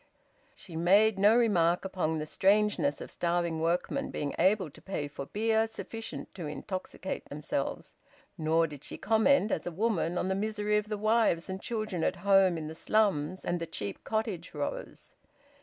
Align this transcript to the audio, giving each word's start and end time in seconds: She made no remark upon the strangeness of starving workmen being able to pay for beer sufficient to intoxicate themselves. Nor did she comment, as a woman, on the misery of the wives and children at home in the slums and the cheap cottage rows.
She 0.55 0.75
made 0.75 1.19
no 1.19 1.37
remark 1.37 1.85
upon 1.85 2.17
the 2.17 2.25
strangeness 2.25 3.01
of 3.01 3.11
starving 3.11 3.59
workmen 3.59 4.09
being 4.09 4.33
able 4.39 4.71
to 4.71 4.81
pay 4.81 5.07
for 5.07 5.27
beer 5.27 5.67
sufficient 5.67 6.33
to 6.33 6.47
intoxicate 6.47 7.29
themselves. 7.29 7.97
Nor 8.35 8.65
did 8.65 8.83
she 8.83 8.97
comment, 8.97 9.51
as 9.51 9.67
a 9.67 9.71
woman, 9.71 10.17
on 10.17 10.27
the 10.27 10.33
misery 10.33 10.77
of 10.77 10.89
the 10.89 10.97
wives 10.97 11.49
and 11.51 11.61
children 11.61 12.03
at 12.03 12.15
home 12.15 12.57
in 12.57 12.67
the 12.67 12.73
slums 12.73 13.45
and 13.45 13.59
the 13.59 13.67
cheap 13.67 14.03
cottage 14.03 14.55
rows. 14.55 15.13